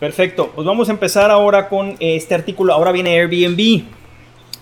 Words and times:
Perfecto, 0.00 0.50
pues 0.54 0.66
vamos 0.66 0.88
a 0.88 0.92
empezar 0.92 1.30
ahora 1.30 1.68
con 1.68 1.94
este 2.00 2.34
artículo. 2.34 2.72
Ahora 2.72 2.90
viene 2.90 3.20
Airbnb. 3.20 3.82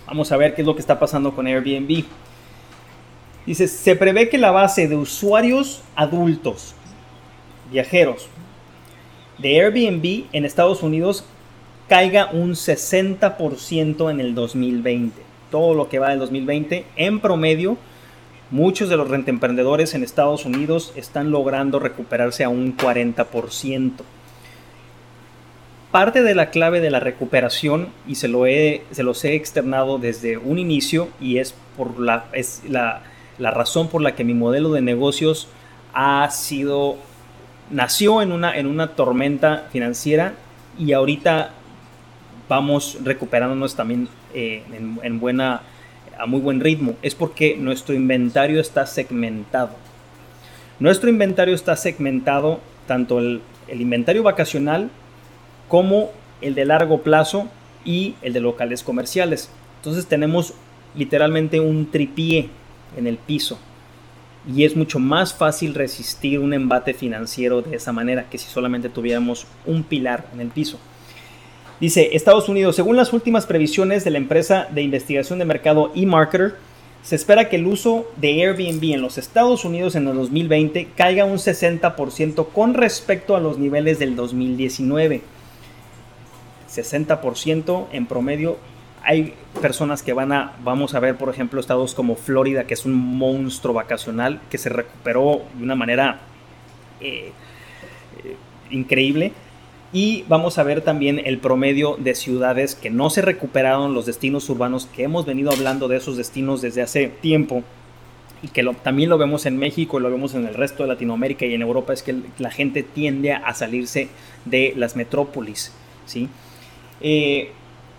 Vamos 0.05 0.33
a 0.33 0.37
ver 0.37 0.53
qué 0.53 0.63
es 0.63 0.67
lo 0.67 0.75
que 0.75 0.81
está 0.81 0.99
pasando 0.99 1.33
con 1.33 1.47
Airbnb. 1.47 2.03
Dice, 3.45 3.69
se 3.69 3.95
prevé 3.95 4.27
que 4.27 4.37
la 4.37 4.51
base 4.51 4.89
de 4.89 4.97
usuarios 4.97 5.81
adultos, 5.95 6.75
viajeros, 7.71 8.27
de 9.37 9.61
Airbnb 9.61 10.25
en 10.33 10.43
Estados 10.43 10.83
Unidos 10.83 11.23
caiga 11.87 12.31
un 12.33 12.51
60% 12.51 14.11
en 14.11 14.19
el 14.19 14.35
2020. 14.35 15.21
Todo 15.49 15.73
lo 15.73 15.87
que 15.87 15.99
va 15.99 16.09
del 16.09 16.19
2020, 16.19 16.83
en 16.97 17.21
promedio, 17.21 17.77
muchos 18.51 18.89
de 18.89 18.97
los 18.97 19.07
rentemprendedores 19.07 19.93
en 19.93 20.03
Estados 20.03 20.43
Unidos 20.43 20.91
están 20.97 21.31
logrando 21.31 21.79
recuperarse 21.79 22.43
a 22.43 22.49
un 22.49 22.75
40%. 22.75 23.93
Parte 25.91 26.21
de 26.21 26.35
la 26.35 26.51
clave 26.51 26.81
de 26.81 26.91
la 26.91 26.99
recuperación, 26.99 27.89
y 28.07 28.15
se, 28.15 28.27
lo 28.27 28.45
he, 28.45 28.83
se 28.91 29.03
los 29.03 29.23
he 29.25 29.33
externado 29.33 29.97
desde 29.97 30.37
un 30.37 30.59
inicio, 30.59 31.09
y 31.19 31.37
es, 31.37 31.55
por 31.75 31.99
la, 31.99 32.25
es 32.33 32.61
la, 32.67 33.01
la 33.39 33.51
razón 33.51 33.87
por 33.87 34.01
la 34.01 34.15
que 34.15 34.23
mi 34.23 34.33
modelo 34.33 34.71
de 34.71 34.81
negocios 34.81 35.47
ha 35.93 36.29
sido, 36.29 36.97
nació 37.71 38.21
en 38.21 38.31
una, 38.31 38.55
en 38.55 38.67
una 38.67 38.89
tormenta 38.89 39.67
financiera 39.71 40.33
y 40.77 40.93
ahorita 40.93 41.51
vamos 42.47 42.97
recuperándonos 43.03 43.75
también 43.75 44.07
eh, 44.33 44.63
en, 45.01 45.19
buena, 45.19 45.61
a 46.17 46.25
muy 46.25 46.41
buen 46.41 46.59
ritmo. 46.59 46.95
Es 47.01 47.15
porque 47.15 47.55
nuestro 47.57 47.95
inventario 47.95 48.59
está 48.59 48.85
segmentado. 48.85 49.71
Nuestro 50.79 51.09
inventario 51.09 51.55
está 51.55 51.75
segmentado, 51.75 52.59
tanto 52.87 53.19
el, 53.19 53.41
el 53.67 53.81
inventario 53.81 54.23
vacacional 54.23 54.89
como 55.69 56.11
el 56.41 56.55
de 56.55 56.65
largo 56.65 57.01
plazo 57.01 57.47
y 57.85 58.15
el 58.21 58.33
de 58.33 58.41
locales 58.41 58.83
comerciales. 58.83 59.49
Entonces 59.77 60.07
tenemos 60.07 60.53
literalmente 60.95 61.61
un 61.61 61.89
tripié 61.89 62.49
en 62.97 63.07
el 63.07 63.17
piso 63.17 63.57
y 64.53 64.65
es 64.65 64.75
mucho 64.75 64.99
más 64.99 65.33
fácil 65.33 65.73
resistir 65.75 66.39
un 66.39 66.53
embate 66.53 66.93
financiero 66.93 67.61
de 67.61 67.75
esa 67.75 67.91
manera 67.91 68.29
que 68.29 68.37
si 68.37 68.49
solamente 68.49 68.89
tuviéramos 68.89 69.45
un 69.65 69.83
pilar 69.83 70.27
en 70.33 70.41
el 70.41 70.49
piso. 70.49 70.79
Dice 71.79 72.09
Estados 72.13 72.49
Unidos, 72.49 72.75
según 72.75 72.97
las 72.97 73.13
últimas 73.13 73.45
previsiones 73.45 74.03
de 74.03 74.11
la 74.11 74.17
empresa 74.17 74.67
de 74.71 74.81
investigación 74.81 75.39
de 75.39 75.45
mercado 75.45 75.91
eMarketer, 75.95 76.55
se 77.03 77.15
espera 77.15 77.47
que 77.47 77.55
el 77.55 77.65
uso 77.65 78.07
de 78.17 78.43
Airbnb 78.43 78.83
en 78.93 79.01
los 79.01 79.17
Estados 79.17 79.63
Unidos 79.63 79.95
en 79.95 80.07
el 80.07 80.15
2020 80.15 80.89
caiga 80.97 81.23
un 81.23 81.37
60% 81.37 82.47
con 82.53 82.73
respecto 82.73 83.37
a 83.37 83.39
los 83.39 83.57
niveles 83.57 83.99
del 83.99 84.17
2019. 84.17 85.21
60% 86.69 87.87
en 87.91 88.05
promedio. 88.05 88.57
Hay 89.03 89.33
personas 89.61 90.03
que 90.03 90.13
van 90.13 90.31
a, 90.31 90.53
vamos 90.63 90.93
a 90.93 90.99
ver, 90.99 91.17
por 91.17 91.29
ejemplo, 91.29 91.59
estados 91.59 91.95
como 91.95 92.15
Florida, 92.15 92.65
que 92.65 92.73
es 92.73 92.85
un 92.85 92.93
monstruo 92.93 93.73
vacacional, 93.73 94.41
que 94.49 94.57
se 94.57 94.69
recuperó 94.69 95.41
de 95.55 95.63
una 95.63 95.75
manera 95.75 96.19
eh, 96.99 97.31
eh, 98.23 98.35
increíble 98.69 99.33
y 99.91 100.23
vamos 100.27 100.59
a 100.59 100.63
ver 100.63 100.81
también 100.81 101.19
el 101.23 101.39
promedio 101.39 101.95
de 101.97 102.13
ciudades 102.13 102.75
que 102.75 102.91
no 102.91 103.09
se 103.09 103.21
recuperaron, 103.21 103.95
los 103.95 104.05
destinos 104.05 104.47
urbanos 104.49 104.85
que 104.85 105.03
hemos 105.03 105.25
venido 105.25 105.51
hablando 105.51 105.87
de 105.87 105.97
esos 105.97 106.15
destinos 106.15 106.61
desde 106.61 106.83
hace 106.83 107.07
tiempo 107.07 107.63
y 108.43 108.49
que 108.49 108.63
también 108.83 109.09
lo 109.09 109.17
vemos 109.17 109.45
en 109.47 109.57
México, 109.57 109.99
lo 109.99 110.11
vemos 110.11 110.35
en 110.35 110.45
el 110.45 110.53
resto 110.53 110.83
de 110.83 110.89
Latinoamérica 110.89 111.45
y 111.45 111.55
en 111.55 111.61
Europa, 111.61 111.91
es 111.93 112.03
que 112.03 112.15
la 112.37 112.51
gente 112.51 112.83
tiende 112.83 113.33
a 113.33 113.53
salirse 113.53 114.09
de 114.45 114.73
las 114.77 114.95
metrópolis. 114.95 115.73
¿sí? 116.05 116.29
Eh, 117.01 117.51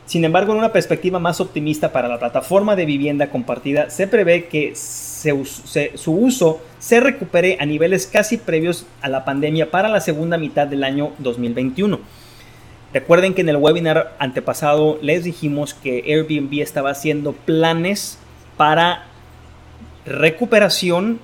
sin 0.07 0.25
embargo, 0.25 0.53
en 0.53 0.59
una 0.59 0.73
perspectiva 0.73 1.21
más 1.21 1.41
optimista 1.41 1.93
para 1.93 2.09
la 2.09 2.19
plataforma 2.19 2.75
de 2.75 2.85
vivienda 2.85 3.31
compartida, 3.31 3.91
se 3.91 4.09
prevé 4.09 4.47
que 4.47 4.75
su 4.75 6.13
uso 6.13 6.61
se 6.81 6.99
recupere 6.99 7.57
a 7.61 7.67
niveles 7.67 8.09
casi 8.09 8.37
previos 8.37 8.87
a 9.03 9.09
la 9.09 9.25
pandemia 9.25 9.71
para 9.71 9.89
la 9.89 10.01
segunda 10.01 10.37
mitad 10.37 10.67
del 10.67 10.83
año 10.83 11.13
2021. 11.19 12.01
Recuerden 12.93 13.35
que 13.35 13.43
en 13.43 13.51
el 13.51 13.57
webinar 13.57 14.17
antepasado 14.19 14.99
les 15.01 15.23
dijimos 15.23 15.75
que 15.75 16.03
Airbnb 16.05 16.61
estaba 16.61 16.91
haciendo 16.91 17.33
planes 17.33 18.19
para 18.57 19.05
recuperación 20.05 21.21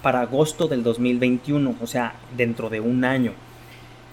para 0.00 0.22
agosto 0.22 0.66
del 0.66 0.82
2021, 0.82 1.74
o 1.78 1.86
sea, 1.86 2.14
dentro 2.36 2.70
de 2.70 2.80
un 2.80 3.04
año. 3.04 3.32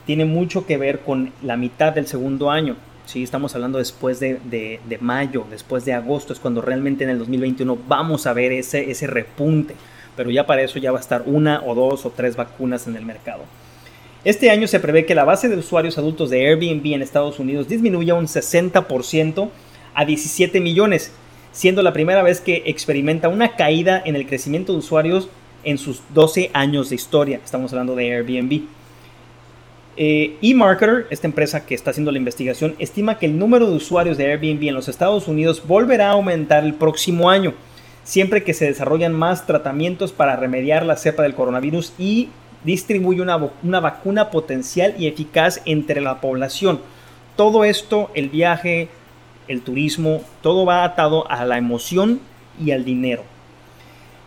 Tiene 0.06 0.26
mucho 0.26 0.66
que 0.66 0.78
ver 0.78 1.00
con 1.00 1.32
la 1.42 1.56
mitad 1.56 1.94
del 1.94 2.08
segundo 2.08 2.52
año. 2.52 2.76
¿Sí? 3.06 3.24
Estamos 3.24 3.56
hablando 3.56 3.78
después 3.78 4.20
de, 4.20 4.40
de, 4.44 4.98
mayo, 5.00 5.46
después 5.50 5.86
de 5.86 5.94
agosto, 5.94 6.34
es 6.34 6.40
cuando 6.40 6.62
realmente 6.62 7.04
en 7.04 7.12
el 7.12 7.20
2021 7.20 7.78
vamos 7.88 8.28
a 8.28 8.34
ver 8.34 8.52
ese, 8.52 8.90
ese 8.90 9.08
repunte 9.08 9.76
pero 10.16 10.30
ya 10.30 10.46
para 10.46 10.62
eso 10.62 10.80
ya 10.80 10.92
va 10.92 10.98
a 10.98 11.02
estar 11.02 11.24
una 11.26 11.62
o 11.66 11.76
dos 11.76 12.06
o 12.06 12.12
tres 12.12 12.36
vacunas 12.36 12.88
en 12.88 12.96
el 12.96 13.06
mercado. 13.06 13.44
Este 14.24 14.52
año 14.52 14.68
se 14.68 14.80
prevé 14.80 15.06
que 15.06 15.16
la 15.16 15.24
base 15.24 15.50
de 15.50 15.58
usuarios 15.58 15.98
adultos 15.98 16.30
de 16.30 16.48
Airbnb 16.48 16.94
en 16.94 17.02
Estados 17.02 17.40
Unidos 17.40 17.68
disminuya 17.68 18.14
un 18.14 18.28
60% 18.28 19.50
a 19.94 20.06
17 20.06 20.60
millones, 20.60 21.12
siendo 21.52 21.82
la 21.82 21.92
primera 21.92 22.22
vez 22.22 22.40
que 22.40 22.64
experimenta 22.68 23.30
una 23.30 23.56
caída 23.56 24.02
en 24.06 24.16
el 24.16 24.28
crecimiento 24.28 24.74
de 24.74 24.80
usuarios 24.80 25.28
en 25.64 25.78
sus 25.78 26.02
12 26.14 26.52
años 26.54 26.90
de 26.90 26.96
historia. 26.96 27.40
Estamos 27.44 27.72
hablando 27.72 27.96
de 27.96 28.16
Airbnb. 28.16 28.62
Eh, 30.04 30.40
eMarketer, 30.42 31.06
esta 31.12 31.28
empresa 31.28 31.64
que 31.64 31.76
está 31.76 31.92
haciendo 31.92 32.12
la 32.12 32.18
investigación, 32.18 32.74
estima 32.80 33.20
que 33.20 33.28
el 33.28 33.38
número 33.38 33.70
de 33.70 33.76
usuarios 33.76 34.18
de 34.18 34.32
Airbnb 34.32 34.68
en 34.68 34.74
los 34.74 34.88
Estados 34.88 35.28
Unidos 35.28 35.62
volverá 35.68 36.08
a 36.08 36.14
aumentar 36.14 36.64
el 36.64 36.74
próximo 36.74 37.30
año 37.30 37.54
siempre 38.04 38.44
que 38.44 38.56
se 38.56 38.66
desarrollan 38.66 39.14
más 39.14 39.46
tratamientos 39.46 40.12
para 40.12 40.36
remediar 40.36 40.88
la 40.88 40.96
cepa 40.96 41.22
del 41.22 41.36
coronavirus 41.36 41.94
y 42.00 42.30
distribuye 42.64 43.22
una, 43.22 43.38
una, 43.62 43.80
vacuna 43.80 44.32
potencial 44.32 44.96
y 44.98 45.06
eficaz 45.06 45.62
entre 45.66 46.02
la 46.02 46.20
población. 46.20 46.80
Todo 47.36 47.64
esto, 47.64 48.10
el 48.16 48.30
viaje, 48.30 48.90
el 49.48 49.62
turismo, 49.62 50.24
todo 50.42 50.66
va 50.66 50.84
atado 50.84 51.30
a 51.30 51.46
la 51.46 51.60
emoción 51.60 52.22
y 52.60 52.72
al 52.72 52.86
dinero. 52.86 53.22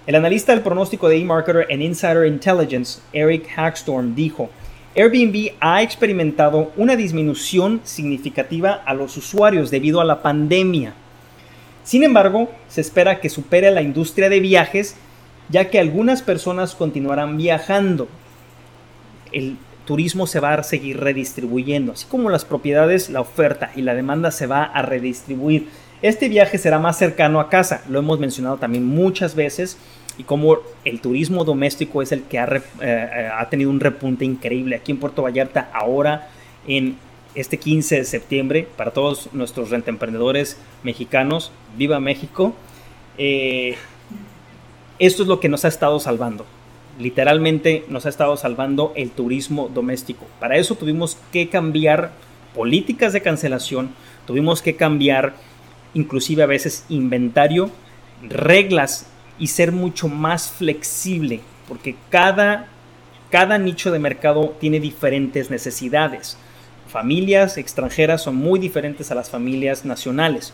El 0.06 0.14
analista 0.14 0.52
del 0.52 0.62
pronóstico 0.62 1.08
de 1.08 1.16
eMarketer 1.16 1.66
en 1.68 1.82
Insider 1.82 2.26
Intelligence, 2.26 3.00
Eric 3.12 3.48
Hackstorm, 3.56 4.14
dijo, 4.14 4.50
Airbnb 4.97 5.53
ha 5.60 5.82
experimentado 5.82 6.72
una 6.77 6.97
disminución 6.97 7.81
significativa 7.84 8.75
a 8.84 8.94
los 8.94 9.16
usuarios 9.16 9.71
debido 9.71 10.00
a 10.00 10.05
la 10.05 10.22
pandemia 10.22 10.94
sin 11.84 12.03
embargo, 12.03 12.50
se 12.66 12.81
espera 12.81 13.21
que 13.21 13.28
supere 13.28 13.71
la 13.71 13.82
industria 13.82 14.31
de 14.31 14.41
viajes, 14.41 14.97
ya 15.50 15.69
que 15.69 15.78
algunas 15.78 16.22
personas 16.22 16.75
continuarán 16.75 17.37
viajando. 17.37 18.08
El 19.32 19.58
turismo 19.85 20.26
se 20.26 20.41
va 20.41 20.55
a 20.55 20.62
seguir 20.62 20.99
redistribuyendo, 20.99 21.93
así 21.93 22.06
como 22.06 22.31
las 22.31 22.47
propiedades, 22.47 23.11
la 23.11 23.20
oferta 23.20 23.70
y 23.76 23.82
la 23.82 23.94
demanda 23.94 24.31
se 24.31 24.47
va 24.47 24.64
a 24.64 24.81
redistribuir. 24.81 25.69
Este 26.00 26.31
viaje 26.31 26.56
será 26.56 26.79
más 26.79 26.97
cercano 26.97 27.38
a 27.38 27.50
casa, 27.50 27.82
lo 27.88 27.99
hemos 27.99 28.19
mencionado 28.19 28.56
también 28.56 28.87
muchas 28.87 29.35
veces, 29.35 29.76
y 30.19 30.25
como 30.25 30.58
el 30.84 31.00
turismo 31.00 31.44
doméstico 31.44 32.02
es 32.02 32.12
el 32.12 32.22
que 32.22 32.38
ha, 32.38 32.62
eh, 32.81 33.31
ha 33.37 33.49
tenido 33.49 33.70
un 33.70 33.81
repunte 33.81 34.25
increíble 34.25 34.76
aquí 34.76 34.93
en 34.93 34.99
Puerto 34.99 35.22
Vallarta, 35.22 35.70
ahora 35.72 36.28
en 36.66 36.96
este 37.34 37.58
15 37.58 37.96
de 37.96 38.05
septiembre 38.05 38.69
para 38.76 38.93
todos 38.93 39.28
nuestros 39.32 39.70
rentemprendedores 39.70 40.56
mexicanos. 40.82 41.50
¡Viva 41.76 41.99
México! 42.00 42.55
Eh, 43.19 43.76
esto 44.99 45.22
es 45.22 45.28
lo 45.28 45.40
que 45.40 45.49
nos 45.49 45.64
ha 45.64 45.69
estado 45.69 45.99
salvando. 45.99 46.46
Literalmente 46.99 47.84
nos 47.88 48.06
ha 48.06 48.08
estado 48.08 48.37
salvando 48.37 48.93
el 48.94 49.11
turismo 49.11 49.69
doméstico. 49.72 50.26
Para 50.38 50.56
eso 50.56 50.76
tuvimos 50.76 51.19
que 51.32 51.49
cambiar 51.49 52.12
políticas 52.55 53.12
de 53.12 53.20
cancelación, 53.20 53.90
tuvimos 54.26 54.62
que 54.62 54.76
cambiar 54.76 55.34
inclusive 55.94 56.44
a 56.44 56.46
veces 56.46 56.84
inventario, 56.88 57.70
reglas 58.22 59.08
y 59.38 59.48
ser 59.48 59.72
mucho 59.72 60.08
más 60.08 60.50
flexible, 60.50 61.40
porque 61.69 61.96
cada 62.10 62.69
cada 63.34 63.58
nicho 63.58 63.90
de 63.90 63.98
mercado 63.98 64.54
tiene 64.60 64.78
diferentes 64.78 65.50
necesidades. 65.50 66.36
Familias 66.86 67.56
extranjeras 67.56 68.22
son 68.22 68.36
muy 68.36 68.60
diferentes 68.60 69.10
a 69.10 69.16
las 69.16 69.28
familias 69.28 69.84
nacionales. 69.84 70.52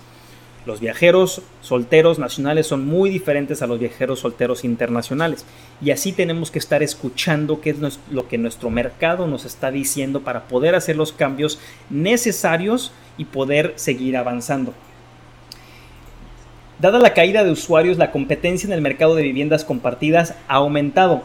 Los 0.64 0.80
viajeros 0.80 1.42
solteros 1.60 2.18
nacionales 2.18 2.66
son 2.66 2.86
muy 2.86 3.10
diferentes 3.10 3.60
a 3.60 3.66
los 3.66 3.78
viajeros 3.78 4.20
solteros 4.20 4.64
internacionales. 4.64 5.44
Y 5.82 5.90
así 5.90 6.12
tenemos 6.12 6.50
que 6.50 6.58
estar 6.58 6.82
escuchando 6.82 7.60
qué 7.60 7.68
es 7.68 8.00
lo 8.10 8.28
que 8.28 8.38
nuestro 8.38 8.70
mercado 8.70 9.26
nos 9.26 9.44
está 9.44 9.70
diciendo 9.70 10.22
para 10.22 10.48
poder 10.48 10.74
hacer 10.74 10.96
los 10.96 11.12
cambios 11.12 11.58
necesarios 11.90 12.92
y 13.18 13.26
poder 13.26 13.74
seguir 13.76 14.16
avanzando. 14.16 14.72
Dada 16.80 16.98
la 16.98 17.12
caída 17.12 17.44
de 17.44 17.50
usuarios, 17.50 17.98
la 17.98 18.10
competencia 18.10 18.66
en 18.66 18.72
el 18.72 18.80
mercado 18.80 19.14
de 19.14 19.22
viviendas 19.22 19.66
compartidas 19.66 20.34
ha 20.48 20.54
aumentado 20.54 21.24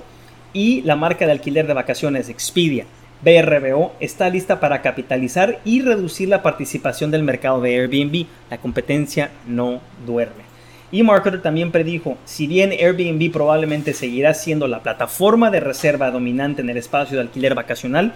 y 0.52 0.81
la 0.81 0.98
marca 0.98 1.25
de 1.25 1.31
alquiler 1.31 1.66
de 1.66 1.74
vacaciones 1.74 2.28
Expedia 2.28 2.86
BRBO 3.22 3.94
está 4.02 4.30
lista 4.30 4.60
para 4.60 4.81
capitalizar 4.81 5.62
y 5.63 5.81
reducir 5.81 6.28
la 6.28 6.44
participación 6.44 7.10
del 7.10 7.24
mercado 7.24 7.62
de 7.62 7.80
Airbnb. 7.80 8.25
La 8.50 8.57
competencia 8.57 9.31
no 9.48 9.80
duerme. 10.06 10.44
Y 10.92 11.04
Marketer 11.04 11.42
también 11.42 11.72
predijo, 11.72 12.18
si 12.25 12.48
bien 12.48 12.74
Airbnb 12.74 13.31
probablemente 13.31 13.94
seguirá 13.94 14.34
siendo 14.34 14.68
la 14.68 14.84
plataforma 14.84 15.51
de 15.51 15.62
reserva 15.62 16.12
dominante 16.12 16.63
en 16.63 16.69
el 16.69 16.75
espacio 16.75 17.16
de 17.16 17.22
alquiler 17.22 17.56
vacacional, 17.56 18.12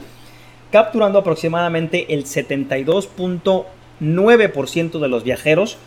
capturando 0.73 1.19
aproximadamente 1.19 2.13
el 2.13 2.25
72.9% 2.25 4.99
de 4.99 5.07
los 5.07 5.23
viajeros 5.23 5.77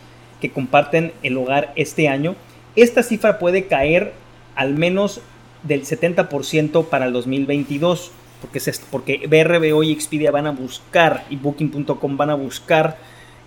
que 0.43 0.51
comparten 0.51 1.13
el 1.23 1.37
hogar 1.37 1.71
este 1.77 2.09
año, 2.09 2.35
esta 2.75 3.01
cifra 3.01 3.39
puede 3.39 3.67
caer 3.67 4.11
al 4.55 4.73
menos 4.73 5.21
del 5.63 5.85
70% 5.85 6.89
para 6.89 7.05
el 7.05 7.13
2022 7.13 8.11
porque, 8.41 8.57
es 8.57 8.67
esto, 8.67 8.85
porque 8.91 9.25
BRBO 9.25 9.83
y 9.83 9.93
Expedia 9.93 10.29
van 10.29 10.47
a 10.47 10.51
buscar 10.51 11.23
y 11.29 11.37
Booking.com 11.37 12.17
van 12.17 12.29
a 12.29 12.35
buscar 12.35 12.97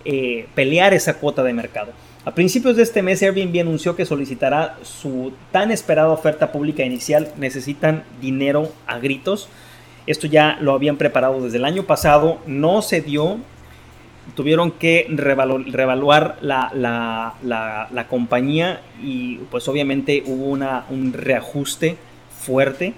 eh, 0.07 0.47
pelear 0.55 0.95
esa 0.95 1.19
cuota 1.19 1.43
de 1.43 1.53
mercado. 1.53 1.93
A 2.25 2.35
principios 2.35 2.77
de 2.77 2.83
este 2.83 3.03
mes 3.03 3.23
Airbnb 3.23 3.61
anunció 3.61 3.95
que 3.95 4.07
solicitará 4.07 4.79
su 4.83 5.35
tan 5.53 5.71
esperada 5.71 6.09
oferta 6.09 6.51
pública 6.51 6.83
inicial. 6.83 7.31
Necesitan 7.37 8.05
dinero 8.23 8.73
a 8.87 8.99
gritos. 8.99 9.51
Esto 10.07 10.27
ya 10.29 10.57
lo 10.63 10.73
habían 10.73 10.97
preparado 10.97 11.43
desde 11.43 11.59
el 11.59 11.67
año 11.67 11.83
pasado, 11.83 12.39
no 12.47 12.81
se 12.81 13.03
dio. 13.03 13.37
Tuvieron 14.35 14.73
que 14.73 15.07
revaluar 15.09 16.37
la, 16.41 16.71
la, 17.43 18.07
compañía 18.09 18.83
y 19.03 19.37
pues 19.51 19.69
obviamente 19.69 20.23
hubo 20.27 20.47
una, 20.47 20.85
un 20.91 21.13
reajuste 21.13 21.97
fuerte 22.39 22.95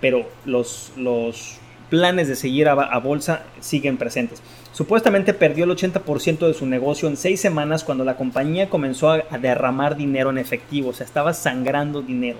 pero 0.00 0.26
los, 0.44 0.92
los 0.96 1.58
planes 1.88 2.28
de 2.28 2.36
seguir 2.36 2.68
a, 2.68 2.98
bolsa 2.98 3.42
siguen 3.60 3.96
presentes. 3.98 4.42
Supuestamente 4.72 5.34
perdió 5.34 5.64
el 5.64 5.70
80% 5.70 6.46
de 6.46 6.54
su 6.54 6.66
negocio 6.66 7.08
en 7.08 7.16
seis 7.16 7.40
semanas 7.40 7.84
cuando 7.84 8.04
la 8.04 8.16
compañía 8.16 8.70
comenzó 8.70 9.10
a, 9.10 9.18
derramar 9.40 9.96
dinero 9.96 10.30
en 10.30 10.38
efectivo, 10.38 10.90
o 10.90 10.92
sea, 10.92 11.04
estaba 11.04 11.34
sangrando 11.34 12.02
dinero. 12.02 12.38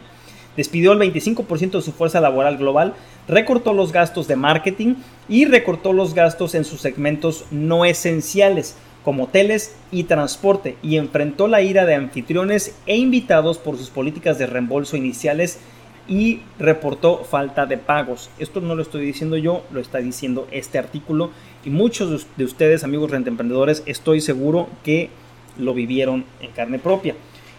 Despidió 0.61 0.93
el 0.93 0.99
25% 0.99 1.71
de 1.71 1.81
su 1.81 1.93
fuerza 1.93 2.21
laboral 2.21 2.59
global, 2.59 2.93
recortó 3.27 3.73
los 3.73 3.93
gastos 3.93 4.29
de 4.29 4.37
marketing 4.37 4.97
y 5.27 5.47
recortó 5.47 5.95
los 5.95 6.13
gastos 6.13 6.55
en 6.55 6.67
sus 6.67 6.83
segmentos 6.83 7.47
no 7.51 7.87
esenciales, 7.87 8.77
como 9.03 9.25
hoteles 9.25 9.75
y 9.91 10.05
transporte, 10.05 10.77
y 10.83 10.99
enfrentó 10.99 11.49
la 11.49 11.63
ira 11.63 11.87
de 11.87 11.95
anfitriones 11.95 12.77
e 12.85 12.99
invitados 12.99 13.57
por 13.57 13.79
sus 13.79 13.89
políticas 13.89 14.39
de 14.39 14.49
reembolso 14.49 14.99
iniciales 14.99 15.61
y 16.07 16.41
reportó 16.59 17.25
falta 17.25 17.65
de 17.65 17.79
pagos. 17.79 18.29
Esto 18.39 18.61
no 18.61 18.75
lo 18.75 18.83
estoy 18.83 19.07
diciendo 19.07 19.39
yo, 19.39 19.63
lo 19.73 19.81
está 19.81 19.97
diciendo 19.97 20.47
este 20.51 20.77
artículo 20.77 21.31
y 21.65 21.71
muchos 21.71 22.27
de 22.37 22.45
ustedes, 22.45 22.85
amigos 22.85 23.11
emprendedores, 23.15 23.83
estoy 23.87 24.21
seguro 24.21 24.69
que 24.85 25.09
lo 25.57 25.73
vivieron 25.73 26.27
en 26.43 26.51
carne 26.51 26.79
propia. 26.79 27.15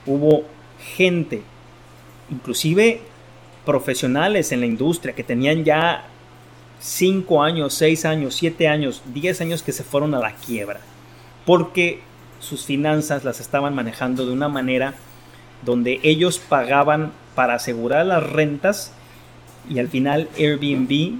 Hubo 0.05 0.43
gente, 0.95 1.41
inclusive 2.31 3.01
profesionales 3.65 4.51
en 4.51 4.61
la 4.61 4.65
industria 4.65 5.13
que 5.13 5.23
tenían 5.23 5.63
ya 5.63 6.05
5 6.79 7.43
años, 7.43 7.75
6 7.75 8.05
años, 8.05 8.35
7 8.35 8.67
años, 8.67 9.03
10 9.13 9.41
años 9.41 9.61
que 9.61 9.71
se 9.71 9.83
fueron 9.83 10.15
a 10.15 10.19
la 10.19 10.33
quiebra 10.35 10.79
porque 11.45 11.99
sus 12.39 12.65
finanzas 12.65 13.23
las 13.23 13.39
estaban 13.39 13.75
manejando 13.75 14.25
de 14.25 14.33
una 14.33 14.49
manera 14.49 14.95
donde 15.63 15.99
ellos 16.03 16.39
pagaban 16.39 17.11
para 17.35 17.55
asegurar 17.55 18.05
las 18.05 18.23
rentas 18.23 18.93
y 19.69 19.79
al 19.79 19.87
final 19.87 20.27
Airbnb 20.37 21.19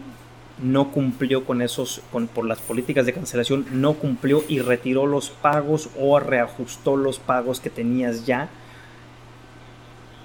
no 0.62 0.92
cumplió 0.92 1.46
con 1.46 1.62
esos, 1.62 2.02
con, 2.12 2.28
por 2.28 2.46
las 2.46 2.60
políticas 2.60 3.06
de 3.06 3.13
cancelación, 3.13 3.66
no 3.72 3.94
cumplió 3.94 4.44
y 4.48 4.60
retiró 4.60 5.08
los 5.08 5.30
pagos 5.30 5.90
o 6.00 6.19
reajustó 6.19 6.98
los 6.98 7.19
pagos 7.19 7.60
que 7.60 7.69
tenías 7.69 8.25
ya. 8.25 8.50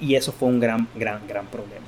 Y 0.00 0.14
eso 0.14 0.32
fue 0.32 0.48
un 0.48 0.60
gran, 0.60 0.88
gran, 0.94 1.26
gran 1.26 1.46
problema. 1.46 1.86